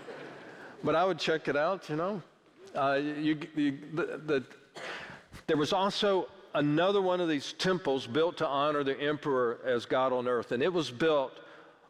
[0.86, 2.22] But I would check it out, you know.
[2.74, 4.44] Uh, you, you, the, the,
[5.48, 10.14] there was also another one of these temples built to honor the emperor as God
[10.14, 11.34] on earth, and it was built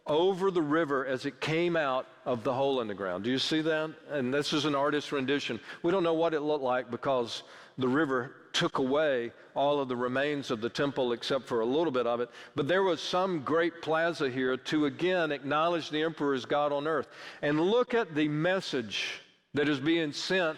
[0.08, 3.24] over the river as it came out of the hole in the ground.
[3.24, 3.92] Do you see that?
[4.10, 5.60] And this is an artist's rendition.
[5.84, 7.44] We don't know what it looked like because
[7.78, 11.92] the river took away all of the remains of the temple except for a little
[11.92, 12.30] bit of it.
[12.56, 16.88] But there was some great plaza here to again acknowledge the emperor as God on
[16.88, 17.08] earth.
[17.44, 19.22] And look at the message
[19.54, 20.58] that is being sent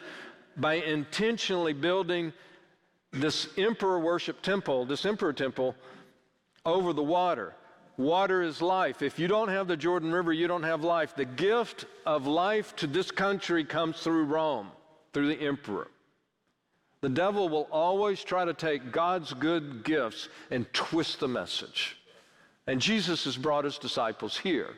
[0.56, 2.32] by intentionally building
[3.12, 5.76] this emperor worship temple, this emperor temple,
[6.66, 7.54] over the water.
[7.98, 9.02] Water is life.
[9.02, 11.18] If you don't have the Jordan River, you don't have life.
[11.18, 14.70] The gift of life to this country comes through Rome,
[15.12, 15.90] through the emperor.
[17.02, 21.98] The devil will always try to take God's good gifts and twist the message.
[22.68, 24.76] And Jesus has brought his disciples here.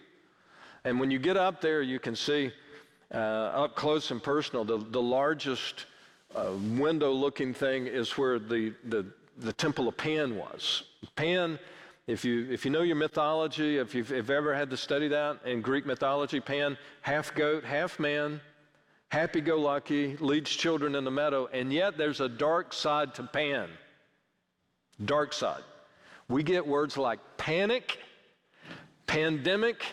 [0.83, 2.51] And when you get up there, you can see
[3.13, 5.85] uh, up close and personal the, the largest
[6.35, 9.05] uh, window looking thing is where the, the,
[9.37, 10.83] the temple of Pan was.
[11.15, 11.59] Pan,
[12.07, 15.39] if you, if you know your mythology, if you've if ever had to study that
[15.45, 18.39] in Greek mythology, Pan, half goat, half man,
[19.11, 23.23] happy go lucky, leads children in the meadow, and yet there's a dark side to
[23.23, 23.69] Pan.
[25.03, 25.63] Dark side.
[26.27, 27.99] We get words like panic,
[29.07, 29.83] pandemic,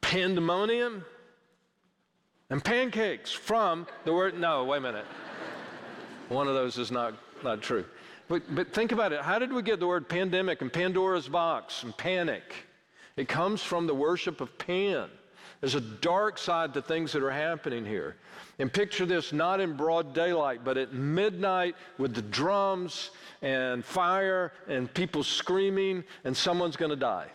[0.00, 1.04] pandemonium
[2.50, 4.38] and pancakes from the word.
[4.38, 5.04] No, wait a minute.
[6.30, 7.14] One of those is not,
[7.44, 7.84] not true.
[8.26, 9.20] But, but think about it.
[9.20, 12.66] How did we get the word pandemic and Pandora's box and panic?
[13.16, 15.08] It comes from the worship of Pan.
[15.60, 18.16] There's a dark side to things that are happening here.
[18.58, 23.10] And picture this not in broad daylight, but at midnight with the drums
[23.42, 27.28] and fire and people screaming, and someone's going to die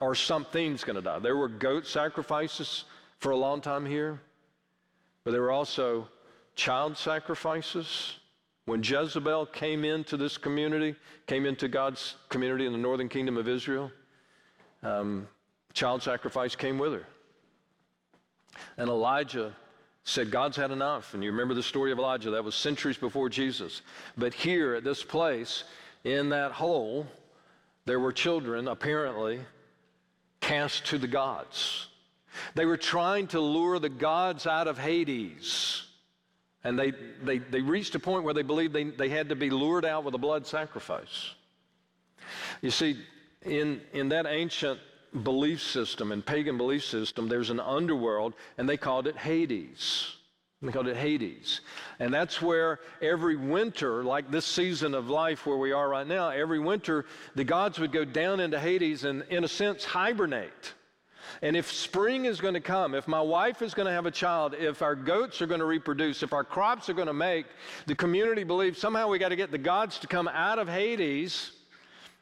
[0.00, 1.18] or something's going to die.
[1.18, 2.84] There were goat sacrifices
[3.18, 4.20] for a long time here.
[5.24, 6.08] But there were also
[6.54, 8.16] child sacrifices.
[8.64, 10.94] When Jezebel came into this community,
[11.26, 13.90] came into God's community in the northern kingdom of Israel,
[14.82, 15.28] um,
[15.74, 17.06] child sacrifice came with her.
[18.76, 19.52] And Elijah
[20.04, 21.14] said, God's had enough.
[21.14, 23.82] And you remember the story of Elijah, that was centuries before Jesus.
[24.16, 25.64] But here at this place,
[26.04, 27.06] in that hole,
[27.84, 29.40] there were children, apparently,
[30.40, 31.88] cast to the gods.
[32.54, 35.84] They were trying to lure the gods out of Hades.
[36.64, 39.50] And they, they, they reached a point where they believed they, they had to be
[39.50, 41.34] lured out with a blood sacrifice.
[42.60, 42.98] You see,
[43.42, 44.78] in, in that ancient
[45.22, 50.16] belief system and pagan belief system, there's an underworld, and they called it Hades.
[50.62, 51.62] They called it Hades.
[51.98, 56.28] And that's where every winter, like this season of life where we are right now,
[56.28, 60.74] every winter, the gods would go down into Hades and, in a sense, hibernate.
[61.42, 64.10] And if spring is going to come, if my wife is going to have a
[64.10, 67.46] child, if our goats are going to reproduce, if our crops are going to make,
[67.86, 71.52] the community believes somehow we got to get the gods to come out of Hades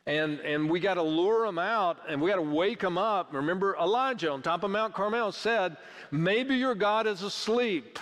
[0.09, 3.29] and, and we got to lure them out and we got to wake them up.
[3.35, 5.77] Remember, Elijah on top of Mount Carmel said,
[6.11, 7.99] Maybe your God is asleep.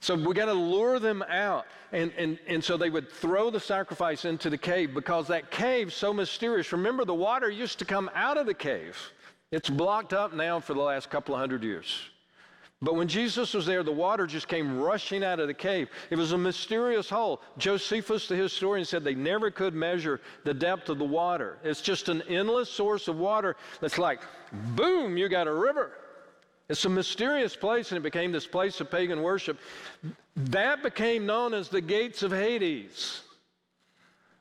[0.00, 1.64] So we got to lure them out.
[1.90, 5.94] And, and, and so they would throw the sacrifice into the cave because that cave's
[5.94, 6.70] so mysterious.
[6.72, 8.98] Remember, the water used to come out of the cave.
[9.52, 11.98] It's blocked up now for the last couple of hundred years.
[12.82, 15.88] But when Jesus was there, the water just came rushing out of the cave.
[16.10, 17.40] It was a mysterious hole.
[17.56, 21.58] Josephus, the historian, said they never could measure the depth of the water.
[21.62, 24.20] It's just an endless source of water that's like,
[24.74, 25.92] boom, you got a river.
[26.68, 29.58] It's a mysterious place, and it became this place of pagan worship.
[30.34, 33.20] That became known as the gates of Hades.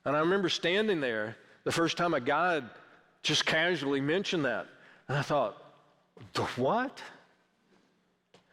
[0.03, 2.63] And I remember standing there the first time a guide
[3.21, 4.65] just casually mentioned that.
[5.07, 5.61] And I thought,
[6.33, 7.01] the what?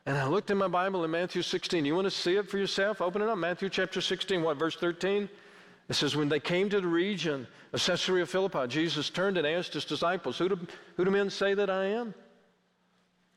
[0.09, 1.85] And I looked in my Bible in Matthew 16.
[1.85, 3.03] You want to see it for yourself?
[3.03, 3.37] Open it up.
[3.37, 5.29] Matthew chapter 16, what, verse 13?
[5.90, 9.75] It says, When they came to the region of Caesarea Philippi, Jesus turned and asked
[9.75, 10.59] his disciples, Who do,
[10.97, 12.14] who do men say that I am?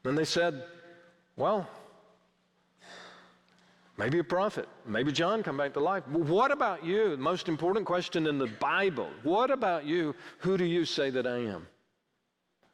[0.05, 0.63] And they said,
[1.35, 1.67] Well,
[3.97, 6.07] maybe a prophet, maybe John come back to life.
[6.07, 7.09] What about you?
[7.09, 9.09] The most important question in the Bible.
[9.23, 10.15] What about you?
[10.37, 11.67] Who do you say that I am?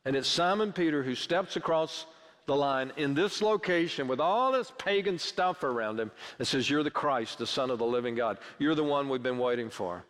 [0.05, 2.05] And it's Simon Peter who steps across
[2.47, 6.83] the line in this location with all this pagan stuff around him and says, You're
[6.83, 8.39] the Christ, the Son of the living God.
[8.57, 10.05] You're the one we've been waiting for.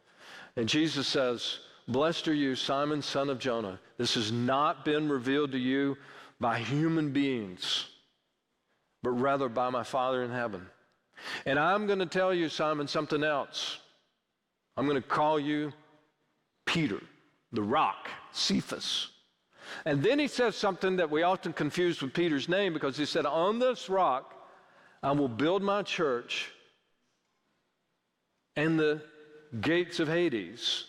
[0.56, 3.80] And Jesus says, Blessed are you, Simon, son of Jonah.
[3.98, 5.98] This has not been revealed to you
[6.40, 7.86] by human beings,
[9.02, 10.68] but rather by my Father in heaven.
[11.46, 13.80] And I'm going to tell you, Simon, something else.
[14.76, 15.74] I'm going to call you
[16.66, 17.02] Peter,
[17.52, 19.08] the rock, Cephas.
[19.86, 23.26] And then he says something that we often confuse with Peter's name because he said,
[23.26, 24.34] On this rock
[25.04, 26.52] I will build my church,
[28.56, 29.02] and the
[29.62, 30.86] gates of Hades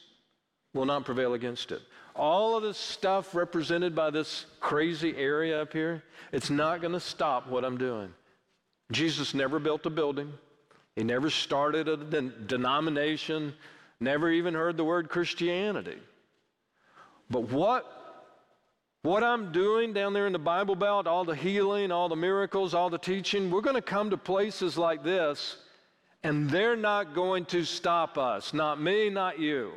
[0.74, 1.82] will not prevail against it.
[2.14, 7.00] All of this stuff represented by this crazy area up here, it's not going to
[7.00, 8.12] stop what I'm doing.
[8.90, 10.32] Jesus never built a building,
[10.96, 13.54] he never started a de- denomination,
[14.00, 15.98] never even heard the word Christianity.
[17.30, 17.97] But what
[19.02, 22.74] what I'm doing down there in the Bible Belt, all the healing, all the miracles,
[22.74, 25.56] all the teaching, we're going to come to places like this,
[26.22, 28.52] and they're not going to stop us.
[28.52, 29.72] Not me, not you.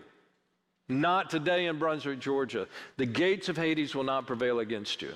[0.90, 2.68] Not today in Brunswick, Georgia.
[2.98, 5.14] The gates of Hades will not prevail against you.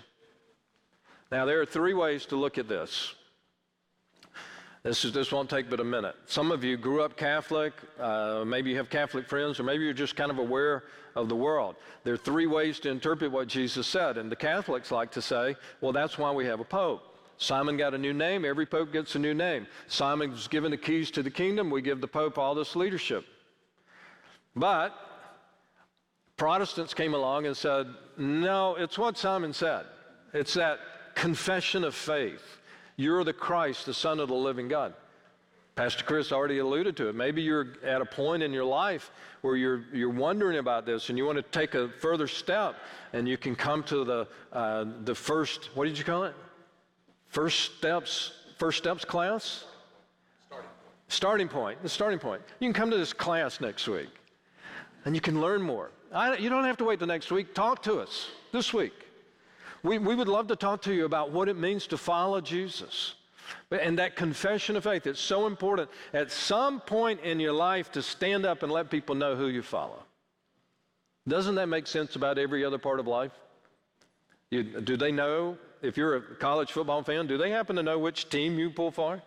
[1.32, 3.14] Now, there are three ways to look at this.
[4.86, 6.16] This, is, this won't take but a minute.
[6.28, 9.94] Some of you grew up Catholic, uh, maybe you have Catholic friends, or maybe you're
[9.94, 10.84] just kind of aware
[11.16, 11.76] of the world.
[12.04, 15.56] There are three ways to interpret what Jesus said, and the Catholics like to say,
[15.82, 17.02] well, that's why we have a pope.
[17.38, 19.66] Simon got a new name, every pope gets a new name.
[19.88, 23.26] Simon was given the keys to the kingdom, we give the pope all this leadership.
[24.56, 24.94] But
[26.38, 29.88] Protestants came along and said, no, it's what Simon said.
[30.32, 30.78] It's that
[31.16, 32.60] confession of faith.
[32.98, 34.94] You're the Christ, the Son of the living God.
[35.76, 37.16] Pastor Chris already alluded to it.
[37.16, 41.18] Maybe you're at a point in your life where you're, you're wondering about this and
[41.18, 42.76] you want to take a further step
[43.12, 46.34] and you can come to the, uh, the first, what did you call it?
[47.28, 49.66] First steps, first steps class?
[50.48, 51.10] Starting point.
[51.10, 52.42] Starting point, the starting point.
[52.62, 54.10] You can come to this class next week
[55.04, 55.92] and you can learn more.
[56.14, 57.54] I, you don't have to wait the next week.
[57.54, 58.94] Talk to us this week.
[59.86, 63.14] We, we would love to talk to you about what it means to follow Jesus.
[63.70, 68.02] And that confession of faith, it's so important at some point in your life to
[68.02, 70.02] stand up and let people know who you follow.
[71.28, 73.32] Doesn't that make sense about every other part of life?
[74.50, 78.00] You, do they know, if you're a college football fan, do they happen to know
[78.00, 79.22] which team you pull for?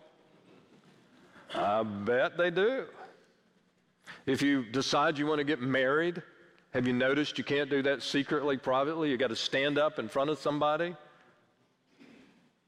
[1.55, 2.85] I bet they do.
[4.25, 6.21] If you decide you want to get married,
[6.71, 9.09] have you noticed you can't do that secretly, privately?
[9.09, 10.95] You got to stand up in front of somebody.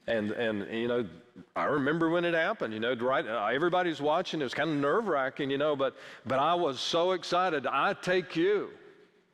[0.07, 1.07] And, and you know,
[1.55, 4.41] I remember when it happened, you know, right, uh, everybody's watching.
[4.41, 7.67] It was kind of nerve wracking, you know, but, but I was so excited.
[7.67, 8.69] I take you.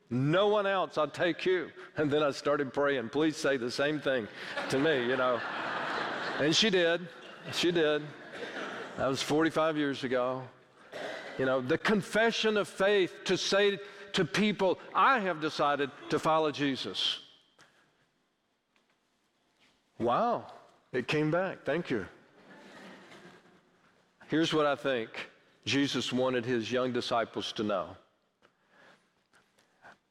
[0.09, 1.69] No one else, I take you.
[1.97, 4.27] And then I started praying, please say the same thing
[4.69, 5.39] to me, you know.
[6.39, 7.07] and she did.
[7.53, 8.03] She did.
[8.97, 10.43] That was 45 years ago.
[11.37, 13.79] You know, the confession of faith to say,
[14.13, 17.19] to people, I have decided to follow Jesus.
[19.99, 20.45] Wow,
[20.93, 21.63] it came back.
[21.65, 22.05] Thank you.
[24.27, 25.09] Here's what I think
[25.65, 27.95] Jesus wanted his young disciples to know.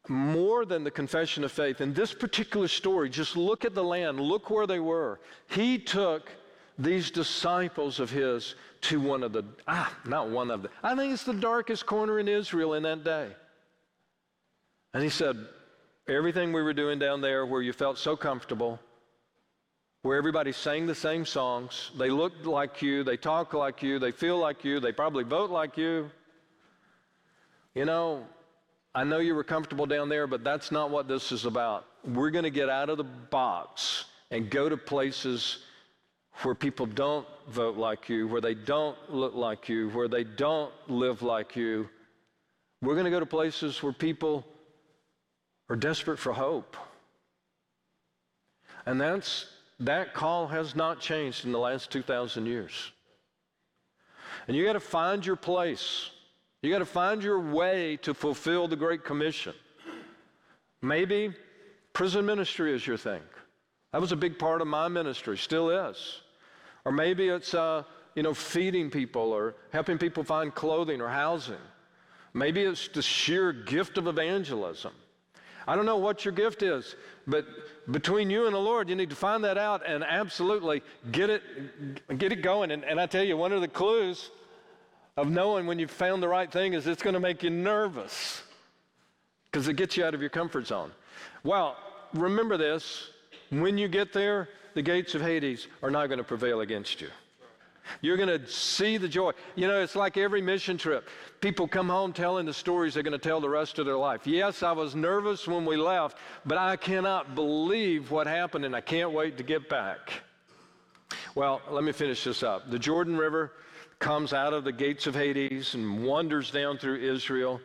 [0.09, 4.21] More than the confession of faith, in this particular story, just look at the land,
[4.21, 5.21] look where they were.
[5.49, 6.31] He took
[6.79, 11.13] these disciples of his to one of the, ah, not one of the, I think
[11.13, 13.31] it's the darkest corner in Israel in that day.
[14.97, 15.37] And he said,
[16.09, 18.81] Everything we were doing down there where you felt so comfortable,
[20.01, 24.11] where everybody sang the same songs, they looked like you, they talk like you, they
[24.11, 26.11] feel like you, they probably vote like you.
[27.75, 28.25] You know,
[28.95, 31.85] I know you were comfortable down there, but that's not what this is about.
[32.03, 35.59] We're going to get out of the box and go to places
[36.41, 40.73] where people don't vote like you, where they don't look like you, where they don't
[40.89, 41.87] live like you.
[42.81, 44.47] We're going to go to places where people
[45.69, 46.77] are desperate for hope.
[48.85, 49.47] And that's,
[49.81, 52.93] that call has not changed in the last 2,000 years.
[54.47, 56.11] And you got to find your place.
[56.63, 59.55] You got to find your way to fulfill the Great Commission.
[60.83, 61.35] Maybe
[61.93, 63.23] prison ministry is your thing.
[63.93, 66.21] That was a big part of my ministry, still is.
[66.85, 67.83] Or maybe it's, uh,
[68.15, 71.57] you know, feeding people or helping people find clothing or housing.
[72.35, 74.93] Maybe it's the sheer gift of evangelism.
[75.67, 76.95] I don't know what your gift is,
[77.27, 77.45] but
[77.91, 82.19] between you and the Lord, you need to find that out and absolutely get it,
[82.19, 82.71] get it going.
[82.71, 84.31] And, and I tell you, one of the clues
[85.17, 88.43] of knowing when you've found the right thing is it's going to make you nervous
[89.51, 90.93] because it gets you out of your comfort zone.
[91.43, 91.77] Well,
[92.13, 93.11] remember this
[93.51, 97.09] when you get there, the gates of Hades are not going to prevail against you.
[98.01, 99.33] You're going to see the joy.
[99.55, 101.09] You know, it's like every mission trip.
[101.41, 104.27] People come home telling the stories they're going to tell the rest of their life.
[104.27, 108.81] Yes, I was nervous when we left, but I cannot believe what happened and I
[108.81, 110.23] can't wait to get back.
[111.35, 112.71] Well, let me finish this up.
[112.71, 113.53] The Jordan River
[113.99, 117.61] comes out of the gates of Hades and wanders down through Israel.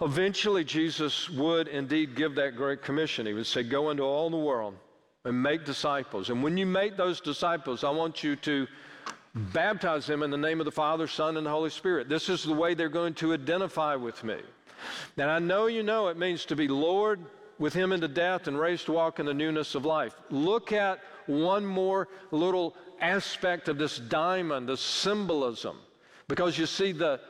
[0.00, 3.26] Eventually, Jesus would indeed give that great commission.
[3.26, 4.74] He would say, Go into all the world
[5.24, 6.30] and make disciples.
[6.30, 8.66] And when you make those disciples, I want you to
[9.34, 12.08] baptize them in the name of the Father, Son, and the Holy Spirit.
[12.08, 14.38] This is the way they're going to identify with me.
[15.16, 17.20] And I know you know it means to be Lord
[17.58, 20.14] with Him into death and raised to walk in the newness of life.
[20.30, 25.76] Look at one more little aspect of this diamond, the symbolism.
[26.26, 27.20] Because you see, the,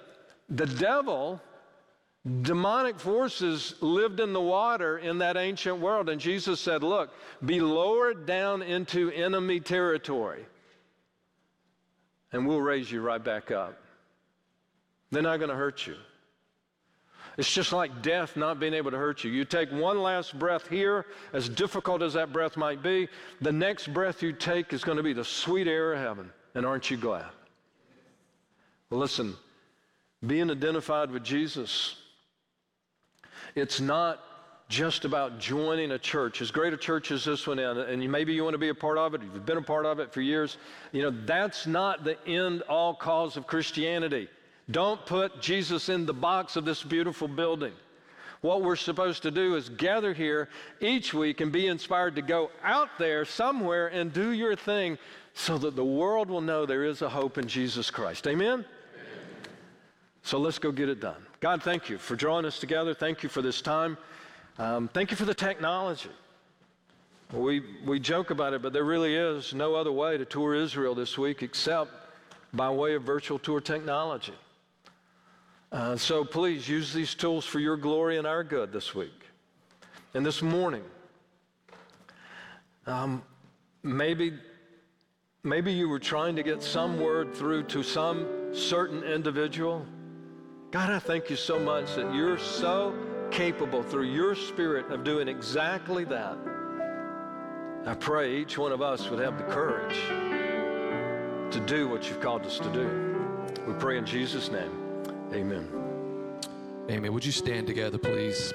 [0.48, 1.40] the devil,
[2.42, 6.09] demonic forces lived in the water in that ancient world.
[6.09, 7.11] And Jesus said, Look,
[7.44, 10.46] be lowered down into enemy territory
[12.33, 13.76] and we'll raise you right back up.
[15.11, 15.97] They're not going to hurt you.
[17.37, 19.31] It's just like death not being able to hurt you.
[19.31, 23.09] You take one last breath here, as difficult as that breath might be,
[23.41, 26.31] the next breath you take is going to be the sweet air of heaven.
[26.55, 27.31] And aren't you glad?
[28.91, 29.37] Well, listen,
[30.26, 31.97] being identified with Jesus,
[33.55, 34.20] it's not
[34.70, 38.32] just about joining a church, as great a church as this one is, and maybe
[38.32, 40.20] you want to be a part of it, you've been a part of it for
[40.20, 40.58] years,
[40.92, 44.28] you know, that's not the end all cause of Christianity.
[44.70, 47.72] Don't put Jesus in the box of this beautiful building.
[48.42, 50.48] What we're supposed to do is gather here
[50.80, 54.98] each week and be inspired to go out there somewhere and do your thing
[55.34, 58.28] so that the world will know there is a hope in Jesus Christ.
[58.28, 58.52] Amen?
[58.52, 58.64] Amen?
[60.22, 61.26] So let's go get it done.
[61.40, 62.94] God, thank you for drawing us together.
[62.94, 63.98] Thank you for this time.
[64.61, 66.11] Um, thank you for the technology.
[67.32, 70.94] We, we joke about it, but there really is no other way to tour Israel
[70.94, 71.90] this week except
[72.52, 74.34] by way of virtual tour technology.
[75.72, 79.22] Uh, so please use these tools for your glory and our good this week.
[80.12, 80.84] And this morning,
[82.86, 83.22] um,
[83.82, 84.34] maybe,
[85.42, 89.86] maybe you were trying to get some word through to some certain individual.
[90.70, 92.94] God, I thank you so much that you're so
[93.31, 96.37] capable through your Spirit of doing exactly that.
[97.87, 99.99] I pray each one of us would have the courage
[101.53, 103.64] to do what you've called us to do.
[103.66, 104.70] We pray in Jesus' name.
[105.33, 105.68] Amen.
[106.91, 107.12] Amen.
[107.12, 108.53] Would you stand together, please?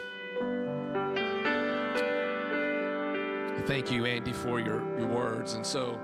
[3.65, 5.53] Thank you, Andy, for your, your words.
[5.53, 5.99] And so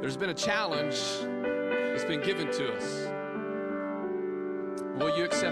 [0.00, 0.98] there's been a challenge
[1.62, 3.17] that's been given to us.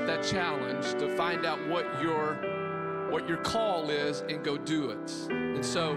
[0.07, 2.35] That challenge to find out what your
[3.11, 5.13] what your call is and go do it?
[5.31, 5.97] And so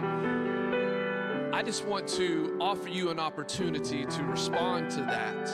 [1.54, 5.48] I just want to offer you an opportunity to respond to that.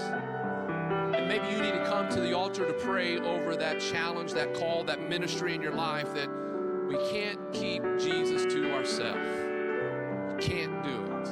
[1.15, 4.53] And maybe you need to come to the altar to pray over that challenge, that
[4.53, 6.29] call, that ministry in your life that
[6.87, 10.45] we can't keep Jesus to ourselves.
[10.45, 11.27] Can't do it.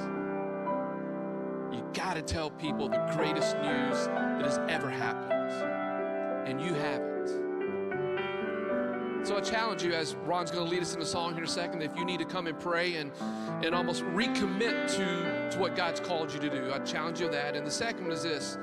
[1.78, 5.44] You got to tell people the greatest news that has ever happened
[6.48, 7.12] and you haven't.
[9.34, 11.50] So I challenge you, as Ron's going to lead us in a song here in
[11.50, 13.12] a second, if you need to come and pray and,
[13.66, 17.56] and almost recommit to, to what God's called you to do, I challenge you that.
[17.56, 18.60] And the second is this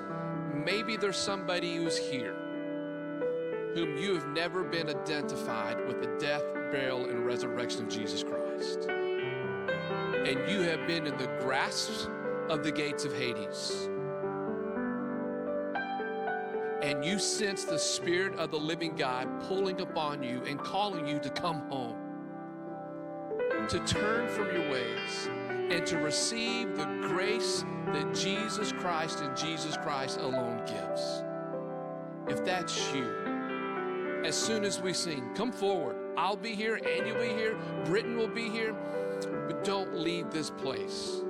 [0.54, 2.36] maybe there's somebody who's here
[3.74, 8.88] whom you have never been identified with the death, burial, and resurrection of Jesus Christ.
[8.88, 12.08] And you have been in the grasp
[12.48, 13.90] of the gates of Hades
[16.90, 21.20] and you sense the Spirit of the living God pulling upon you and calling you
[21.20, 21.96] to come home,
[23.68, 25.30] to turn from your ways,
[25.70, 31.22] and to receive the grace that Jesus Christ and Jesus Christ alone gives.
[32.26, 35.94] If that's you, as soon as we sing, come forward.
[36.16, 38.74] I'll be here, and you'll be here, Britain will be here,
[39.46, 41.22] but don't leave this place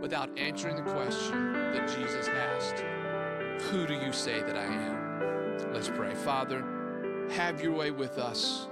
[0.00, 2.82] without answering the question that Jesus asked.
[3.62, 5.72] Who do you say that I am?
[5.72, 6.14] Let's pray.
[6.14, 6.64] Father,
[7.30, 8.68] have your way with us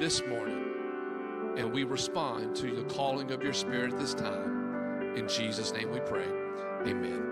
[0.00, 5.14] this morning, and we respond to the calling of your Spirit this time.
[5.16, 6.26] In Jesus' name we pray.
[6.86, 7.22] Amen.